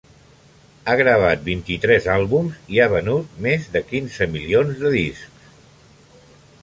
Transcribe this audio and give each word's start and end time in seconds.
Ha 0.87 0.93
gravat 1.01 1.43
vint-i-tres 1.49 2.07
àlbums 2.13 2.57
i 2.77 2.81
ha 2.85 2.89
venut 2.95 3.37
més 3.47 3.69
de 3.77 3.83
quinze 3.93 4.29
milions 4.37 4.83
de 4.87 4.95
discs. 4.97 5.49